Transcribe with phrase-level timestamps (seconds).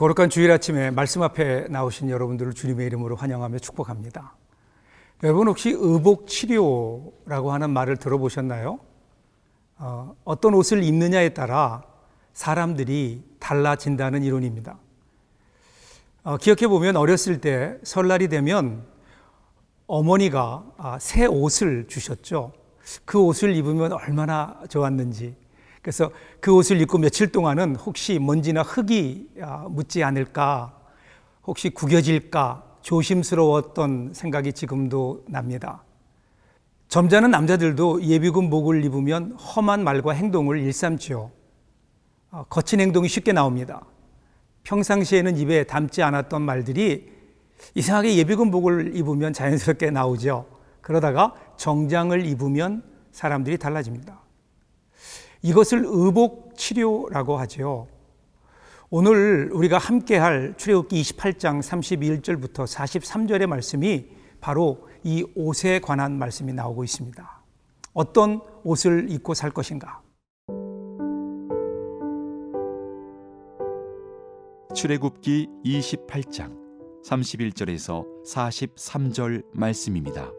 [0.00, 4.34] 거룩한 주일 아침에 말씀 앞에 나오신 여러분들을 주님의 이름으로 환영하며 축복합니다.
[5.22, 8.78] 여러분 혹시 의복 치료라고 하는 말을 들어보셨나요?
[9.76, 11.82] 어, 어떤 옷을 입느냐에 따라
[12.32, 14.78] 사람들이 달라진다는 이론입니다.
[16.22, 18.86] 어, 기억해 보면 어렸을 때 설날이 되면
[19.86, 22.54] 어머니가 아, 새 옷을 주셨죠.
[23.04, 25.36] 그 옷을 입으면 얼마나 좋았는지.
[25.82, 30.78] 그래서 그 옷을 입고 며칠 동안은 혹시 먼지나 흙이 아, 묻지 않을까,
[31.44, 35.82] 혹시 구겨질까 조심스러웠던 생각이 지금도 납니다.
[36.88, 41.30] 점잖은 남자들도 예비군 목을 입으면 험한 말과 행동을 일삼지요.
[42.30, 43.82] 아, 거친 행동이 쉽게 나옵니다.
[44.64, 47.08] 평상시에는 입에 담지 않았던 말들이
[47.74, 50.46] 이상하게 예비군 복을 입으면 자연스럽게 나오죠.
[50.80, 54.19] 그러다가 정장을 입으면 사람들이 달라집니다.
[55.42, 57.88] 이것을 의복 치료라고 하죠.
[58.90, 64.06] 오늘 우리가 함께 할 출애굽기 28장 31절부터 43절의 말씀이
[64.40, 67.42] 바로 이 옷에 관한 말씀이 나오고 있습니다.
[67.94, 70.02] 어떤 옷을 입고 살 것인가?
[74.74, 76.58] 출애굽기 28장
[77.04, 80.30] 31절에서 43절 말씀입니다.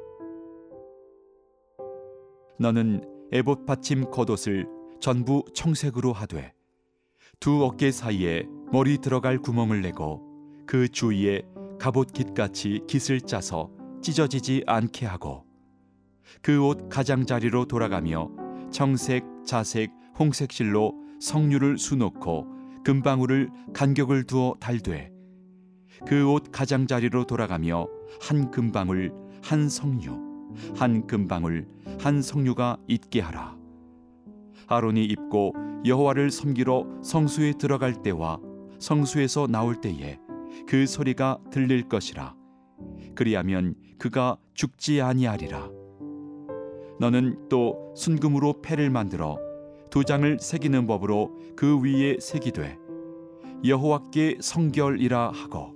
[2.60, 6.54] 너는 에봇 받침 겉옷을 전부 청색으로 하되
[7.40, 10.22] 두 어깨 사이에 머리 들어갈 구멍을 내고
[10.68, 11.42] 그 주위에
[11.80, 15.46] 갑옷 깃 같이 깃을 짜서 찢어지지 않게 하고
[16.42, 18.30] 그 옷 가장자리로 돌아가며
[18.72, 22.46] 청색, 자색, 홍색 실로 성류를 수놓고
[22.84, 25.12] 금방울을 간격을 두어 달되
[26.08, 27.88] 그 옷 가장자리로 돌아가며
[28.22, 29.12] 한 금방울
[29.44, 30.16] 한 성류
[30.76, 31.68] 한 금방울
[32.00, 33.61] 한 성류가 있게 하라
[34.72, 35.54] 아론이 입고
[35.86, 38.40] 여호와를 섬기러 성수에 들어갈 때와
[38.80, 40.18] 성수에서 나올 때에
[40.68, 42.36] 그 소리가 들릴 것이라.
[43.16, 45.70] 그리하면 그가 죽지 아니하리라.
[47.00, 49.38] 너는 또 순금으로 패를 만들어
[49.90, 52.78] 두 장을 새기는 법으로 그 위에 새기되
[53.66, 55.76] 여호와께 성결이라 하고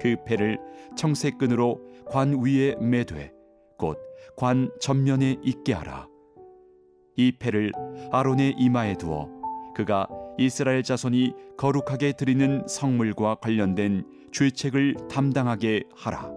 [0.00, 0.58] 그 패를
[0.96, 3.32] 청색 끈으로 관 위에 매되
[3.78, 6.08] 곧 관 전면에 있게 하라
[7.16, 7.72] 이 패를
[8.10, 9.28] 아론의 이마에 두어
[9.74, 10.06] 그가
[10.38, 16.30] 이스라엘 자손이 거룩하게 드리는 성물과 관련된 죄책을 담당하게 하라.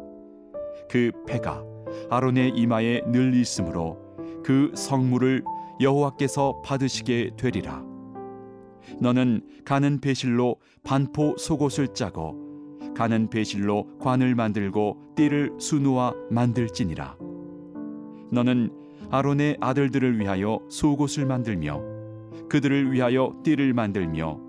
[0.89, 1.63] 그 패가
[2.09, 3.97] 아론의 이마에 늘 있으므로
[4.43, 5.43] 그 성물을
[5.81, 7.83] 여호와께서 받으시게 되리라.
[8.99, 17.17] 너는 가는 배실로 반포 속옷을 짜고 가는 배실로 관을 만들고 띠를 수놓아 만들지니라.
[18.31, 21.81] 너는 아론의 아들들을 위하여 속옷을 만들며
[22.49, 24.39] 그들을 위하여 띠를 만들며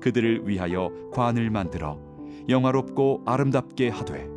[0.00, 1.98] 그들을 위하여 관을 만들어
[2.48, 4.28] 영화롭고 아름답게 하되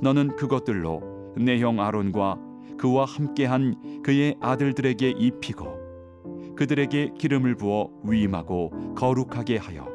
[0.00, 2.38] 너는 그것들로 내 형 아론과
[2.78, 9.88] 그와 함께한 그의 아들들에게 입히고 그들에게 기름을 부어 위임하고 거룩하게 하여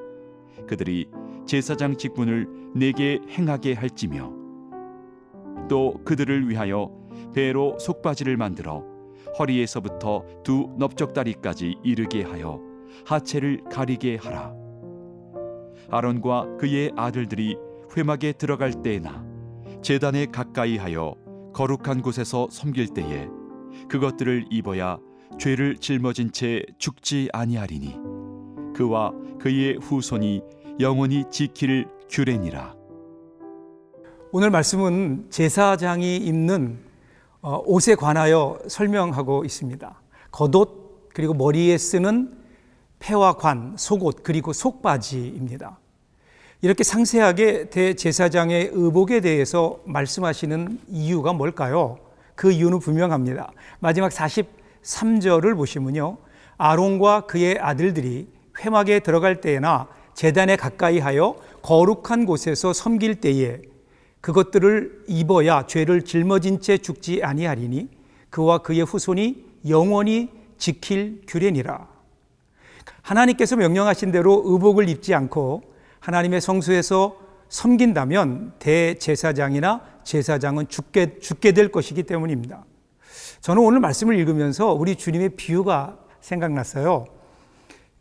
[0.67, 1.09] 그들이
[1.45, 4.31] 제사장 직분을 내게 행하게 할지며
[5.67, 6.91] 또 그들을 위하여
[7.33, 8.83] 배로 속바지를 만들어
[9.37, 12.59] 허리에서부터 두 넓적다리까지 이르게 하여
[13.05, 14.53] 하체를 가리게 하라.
[15.89, 17.57] 아론과 그의 아들들이
[17.95, 19.25] 회막에 들어갈 때에나
[19.81, 21.15] 제단에 가까이 하여
[21.53, 23.27] 거룩한 곳에서 섬길 때에
[23.89, 24.99] 그것들을 입어야
[25.39, 27.97] 죄를 짊어진 채 죽지 아니하리니
[28.75, 30.41] 그와 그의 후손이
[30.79, 32.75] 영원히 지킬 규례니라.
[34.31, 36.90] 오늘 말씀은 제사장이 입는 어,
[37.41, 40.01] 옷에 관하여 설명하고 있습니다.
[40.31, 42.37] 겉옷 그리고 머리에 쓰는
[42.99, 45.79] 폐와 관, 속옷 그리고 속바지입니다.
[46.61, 51.97] 이렇게 상세하게 대제사장의 의복에 대해서 말씀하시는 이유가 뭘까요?
[52.35, 53.51] 그 이유는 분명합니다.
[53.79, 56.17] 마지막 43절을 보시면요.
[56.57, 58.27] 아론과 그의 아들들이
[58.59, 63.61] 회막에 들어갈 때나 재단에 가까이 하여 거룩한 곳에서 섬길 때에
[64.21, 67.89] 그것들을 입어야 죄를 짊어진 채 죽지 아니하리니
[68.29, 71.87] 그와 그의 후손이 영원히 지킬 규례니라.
[73.01, 75.63] 하나님께서 명령하신 대로 의복을 입지 않고
[75.99, 77.17] 하나님의 성수에서
[77.49, 82.63] 섬긴다면 대제사장이나 제사장은 죽게, 죽게 될 것이기 때문입니다.
[83.41, 87.05] 저는 오늘 말씀을 읽으면서 우리 주님의 비유가 생각났어요.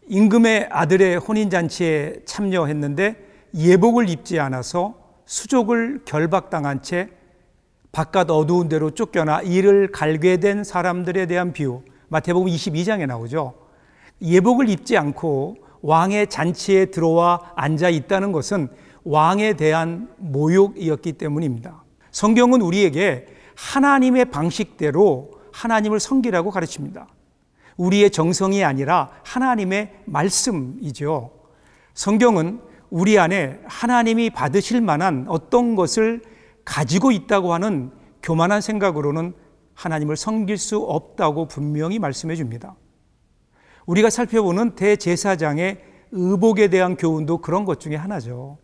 [0.08, 3.16] 임금의 아들의 혼인잔치에 참여했는데
[3.54, 4.99] 예복을 입지 않아서
[5.30, 7.08] 수족을 결박당한 채
[7.92, 13.54] 바깥 어두운 데로 쫓겨나 이를 갈게 된 사람들에 대한 비유 마태복음 22장에 나오죠.
[14.20, 18.70] 예복을 입지 않고 왕의 잔치에 들어와 앉아 있다는 것은
[19.04, 21.84] 왕에 대한 모욕이었기 때문입니다.
[22.10, 27.06] 성경은 우리에게 하나님의 방식대로 하나님을 섬기라고 가르칩니다.
[27.76, 31.30] 우리의 정성이 아니라 하나님의 말씀이죠.
[31.94, 36.22] 성경은 우리 안에 하나님이 받으실 만한 어떤 것을
[36.64, 37.90] 가지고 있다고 하는
[38.22, 39.32] 교만한 생각으로는
[39.74, 42.74] 하나님을 섬길 수 없다고 분명히 말씀해 줍니다.
[43.86, 45.80] 우리가 살펴보는 대제사장의
[46.12, 48.58] 의복에 대한 교훈도 그런 것 중에 하나죠.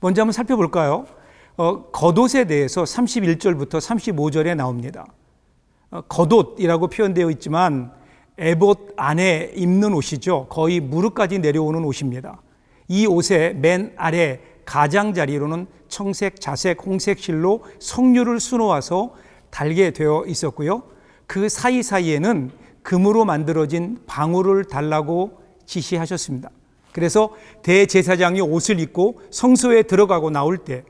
[0.00, 1.06] 먼저 한번 살펴볼까요?
[1.56, 5.06] 어, 겉옷에 대해서 31절부터 35절에 나옵니다.
[5.90, 7.92] 어, 겉옷이라고 표현되어 있지만
[8.38, 10.46] 에봇 안에 입는 옷이죠.
[10.48, 12.40] 거의 무릎까지 내려오는 옷입니다.
[12.92, 19.14] 이 옷의 맨 아래 가장자리로는 청색, 자색, 홍색 실로 석류를 수놓아서
[19.48, 20.82] 달게 되어 있었고요.
[21.26, 22.50] 그 사이사이에는
[22.82, 26.50] 금으로 만들어진 방울을 달라고 지시하셨습니다.
[26.92, 30.84] 그래서 대제사장이 옷을 입고 성소에 들어가고 나올 때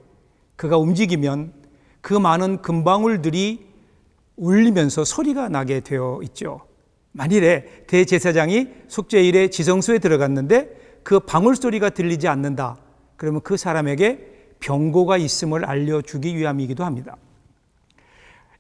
[0.57, 1.53] 그가 움직이면
[2.01, 3.65] 그 많은 금방울들이
[4.35, 6.63] 울리면서 소리가 나게 되어 있죠.
[7.13, 12.77] 만일에 대제사장이 속죄일에 지성소에 들어갔는데 그 방울 소리가 들리지 않는다.
[13.17, 17.17] 그러면 그 사람에게 병고가 있음을 알려주기 위함이기도 합니다.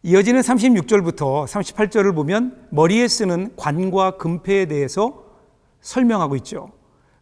[0.02, 5.24] 이어지는 36절부터 38절을 보면 머리에 쓰는 관과 금패에 대해서
[5.80, 6.72] 설명하고 있죠.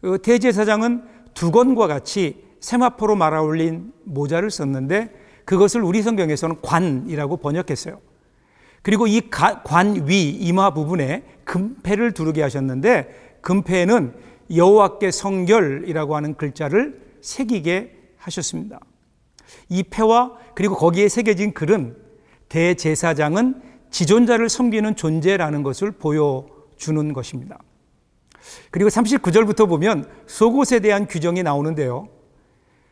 [0.00, 1.02] 그 대제사장은
[1.34, 5.14] 두건과 같이 세마포로 말아 올린 모자를 썼는데
[5.44, 8.00] 그것을 우리 성경에서는 관이라고 번역했어요.
[8.82, 14.14] 그리고 이 관 위 이마 부분에 금패를 두르게 하셨는데 금패에는
[14.54, 18.80] 여호와께 성결이라고 하는 글자를 새기게 하셨습니다.
[19.68, 21.96] 이 패와 그리고 거기에 새겨진 글은
[22.48, 27.58] 대제사장은 지존자를 섬기는 존재라는 것을 보여주는 것입니다.
[28.70, 32.08] 그리고 39절부터 보면 속옷에 대한 규정이 나오는데요.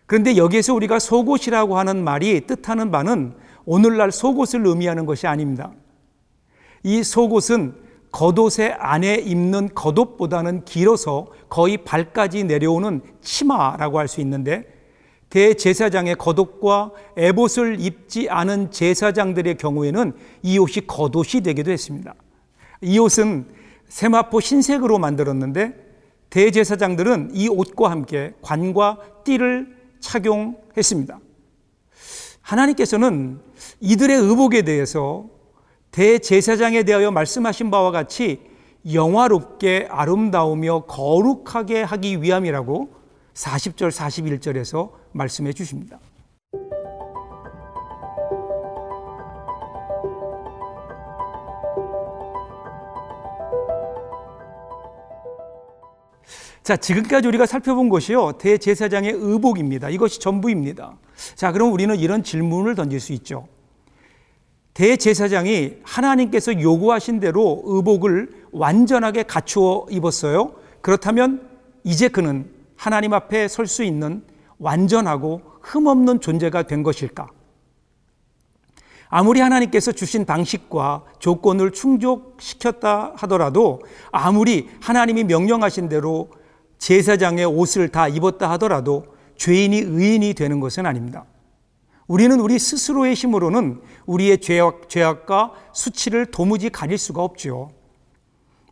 [0.07, 3.35] 그런데 여기에서 우리가 속옷이라고 하는 말이 뜻하는 바는
[3.65, 5.73] 오늘날 속옷을 의미하는 것이 아닙니다.
[6.83, 7.75] 이 속옷은
[8.11, 14.65] 겉옷의 안에 입는 겉옷보다는 길어서 거의 발까지 내려오는 치마라고 할 수 있는데
[15.31, 22.15] 대제사장의 겉옷과 에봇을 입지 않은 제사장들의 경우에는 이 옷이 겉옷이 되기도 했습니다.
[22.81, 23.47] 이 옷은
[23.89, 25.75] 세마포 흰색으로 만들었는데
[26.31, 31.19] 대제사장들은 이 옷과 함께 관과 띠를 착용했습니다.
[32.41, 33.41] 하나님께서는
[33.81, 35.27] 이들의 의복에 대해서
[35.91, 38.41] 대제사장에 대하여 말씀하신 바와 같이
[38.93, 42.91] 영화롭게 아름다우며 거룩하게 하기 위함이라고
[43.35, 45.99] 40절 41절에서 말씀해 주십니다.
[56.63, 58.33] 자, 지금까지 우리가 살펴본 것이요.
[58.33, 59.89] 대제사장의 의복입니다.
[59.89, 60.99] 이것이 전부입니다.
[61.35, 63.49] 자, 그럼 우리는 이런 질문을 던질 수 있죠.
[64.79, 70.53] 대제사장이 하나님께서 요구하신 대로 의복을 완전하게 갖추어 입었어요.
[70.83, 71.49] 그렇다면
[71.83, 74.23] 이제 그는 하나님 앞에 설 수 있는
[74.61, 77.27] 완전하고 흠없는 존재가 된 것일까?
[79.09, 83.81] 아무리 하나님께서 주신 방식과 조건을 충족시켰다 하더라도
[84.13, 86.31] 아무리 하나님이 명령하신 대로
[86.79, 91.25] 제사장의 옷을 다 입었다 하더라도 죄인이 의인이 되는 것은 아닙니다.
[92.09, 97.71] 우리는 우리 스스로의 힘으로는 우리의 죄악, 죄악과 수치를 도무지 가릴 수가 없죠.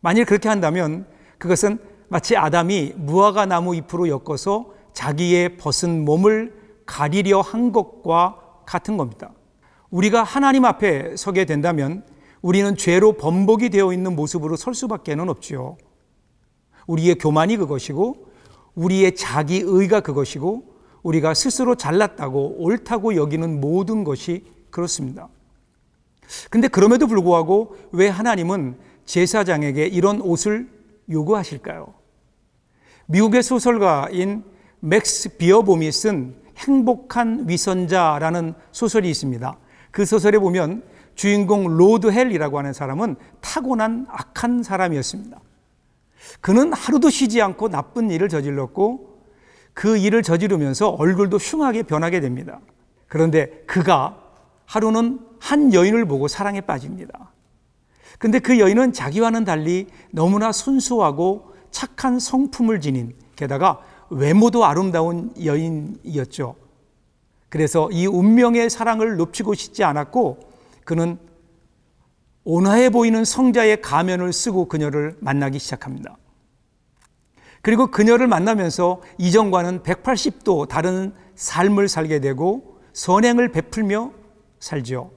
[0.00, 1.78] 만일 그렇게 한다면 그것은
[2.08, 6.54] 마치 아담이 무화과 나무 잎으로 엮어서 자기의 벗은 몸을
[6.86, 9.32] 가리려 한 것과 같은 겁니다.
[9.90, 12.04] 우리가 하나님 앞에 서게 된다면
[12.40, 15.76] 우리는 죄로 범벅이 되어 있는 모습으로 설 수밖에는 없지요.
[16.86, 18.28] 우리의 교만이 그것이고
[18.74, 20.75] 우리의 자기의가 그것이고
[21.06, 25.28] 우리가 스스로 잘났다고 옳다고 여기는 모든 것이 그렇습니다.
[26.50, 30.68] 근데 그럼에도 불구하고 왜 하나님은 제사장에게 이런 옷을
[31.08, 31.94] 요구하실까요?
[33.06, 34.42] 미국의 소설가인
[34.80, 39.56] 맥스 비어봄이 쓴 행복한 위선자라는 소설이 있습니다.
[39.92, 40.82] 그 소설에 보면
[41.14, 45.38] 주인공 로드 헬이라고 하는 사람은 타고난 악한 사람이었습니다.
[46.40, 49.15] 그는 하루도 쉬지 않고 나쁜 일을 저질렀고
[49.76, 52.60] 그 일을 저지르면서 얼굴도 흉하게 변하게 됩니다.
[53.08, 54.18] 그런데 그가
[54.64, 57.30] 하루는 한 여인을 보고 사랑에 빠집니다.
[58.18, 66.56] 근데 그 여인은 자기와는 달리 너무나 순수하고 착한 성품을 지닌 게다가 외모도 아름다운 여인이었죠.
[67.50, 70.38] 그래서 이 운명의 사랑을 놓치고 싶지 않았고
[70.86, 71.18] 그는
[72.44, 76.16] 온화해 보이는 성자의 가면을 쓰고 그녀를 만나기 시작합니다.
[77.62, 84.12] 그리고 그녀를 만나면서 이전과는 180도 다른 삶을 살게 되고 선행을 베풀며
[84.60, 85.10] 살죠.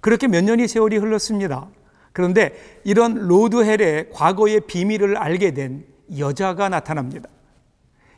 [0.00, 1.68] 그렇게 몇 년이 세월이 흘렀습니다.
[2.12, 5.86] 그런데 이런 로드헬의 과거의 비밀을 알게 된
[6.18, 7.28] 여자가 나타납니다.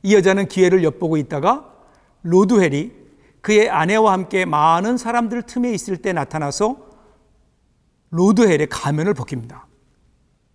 [0.02, 1.72] 이 여자는 기회를 엿보고 있다가
[2.22, 2.92] 로드헬이
[3.40, 6.78] 그의 아내와 함께 많은 사람들 틈에 있을 때 나타나서
[8.10, 9.66] 로드헬의 가면을 벗깁니다.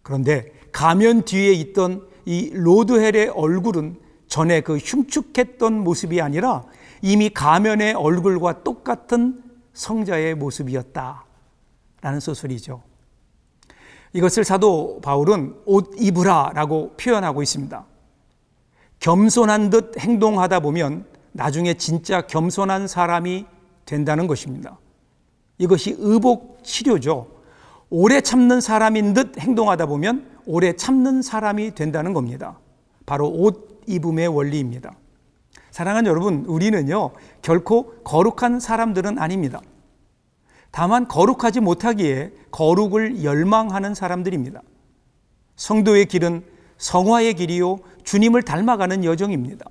[0.01, 6.63] 그런데 가면 뒤에 있던 이 로드헬의 얼굴은 전에 그 흉측했던 모습이 아니라
[7.01, 9.41] 이미 가면의 얼굴과 똑같은
[9.73, 11.25] 성자의 모습이었다.
[12.01, 12.83] 라는 소설이죠.
[14.13, 17.83] 이것을 사도 바울은 옷 입으라 라고 표현하고 있습니다.
[18.99, 23.47] 겸손한 듯 행동하다 보면 나중에 진짜 겸손한 사람이
[23.85, 24.77] 된다는 것입니다.
[25.57, 27.25] 이것이 의복 치료죠.
[27.89, 32.57] 오래 참는 사람인 듯 행동하다 보면 오래 참는 사람이 된다는 겁니다.
[33.05, 34.95] 바로 옷 입음의 원리입니다.
[35.69, 37.11] 사랑하는 여러분, 우리는요,
[37.43, 39.61] 결코 거룩한 사람들은 아닙니다.
[40.71, 44.63] 다만 거룩하지 못하기에 거룩을 열망하는 사람들입니다.
[45.55, 46.43] 성도의 길은
[46.79, 49.69] 성화의 길이요, 주님을 닮아가는 여정입니다.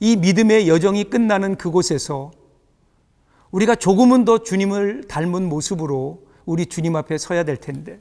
[0.00, 2.30] 이 믿음의 여정이 끝나는 그곳에서
[3.52, 8.00] 우리가 조금은 더 주님을 닮은 모습으로 우리 주님 앞에 서야 될 텐데,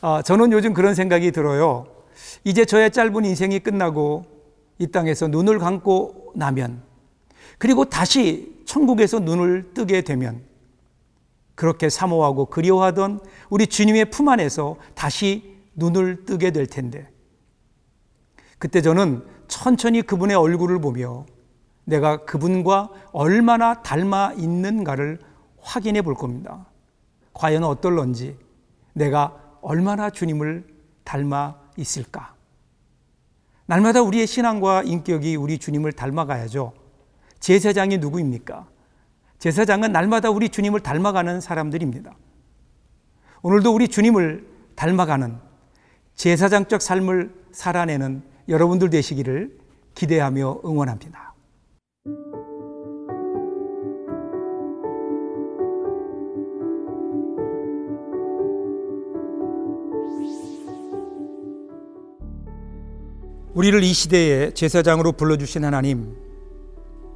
[0.00, 1.86] 아, 저는 요즘 그런 생각이 들어요.
[2.44, 4.24] 이제 저의 짧은 인생이 끝나고
[4.78, 6.82] 이 땅에서 눈을 감고 나면,
[7.58, 10.42] 그리고 다시 천국에서 눈을 뜨게 되면,
[11.56, 17.08] 그렇게 사모하고 그리워하던 우리 주님의 품 안에서 다시 눈을 뜨게 될 텐데,
[18.58, 21.26] 그때 저는 천천히 그분의 얼굴을 보며
[21.84, 25.18] 내가 그분과 얼마나 닮아 있는가를
[25.60, 26.66] 확인해 볼 겁니다.
[27.32, 28.36] 과연 어떨런지,
[28.92, 30.66] 내가 얼마나 주님을
[31.04, 32.34] 닮아 있을까?
[33.66, 36.72] 날마다 우리의 신앙과 인격이 우리 주님을 닮아가야죠.
[37.40, 38.66] 제사장이 누구입니까?
[39.38, 42.14] 제사장은 날마다 우리 주님을 닮아가는 사람들입니다.
[43.42, 45.38] 오늘도 우리 주님을 닮아가는
[46.14, 49.58] 제사장적 삶을 살아내는 여러분들 되시기를
[49.94, 51.27] 기대하며 응원합니다.
[63.58, 66.14] 우리를 이 시대에 제사장으로 불러주신 하나님,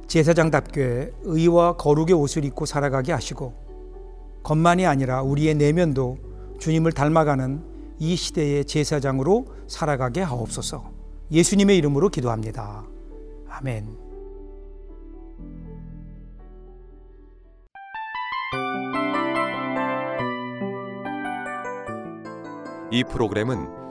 [0.07, 3.53] 제사장답게 의와 거룩의 옷을 입고 살아가게 하시고,
[4.43, 6.17] 겉만이 아니라 우리의 내면도
[6.59, 7.63] 주님을 닮아가는
[7.97, 10.83] 이 시대의 제사장으로 살아가게 하옵소서.
[11.31, 12.83] 예수님의 이름으로 기도합니다.
[13.47, 13.87] 아멘.
[22.91, 23.82] 이 프로그램은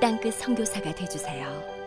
[0.00, 1.79] 땅끝 선교사가 되주세요.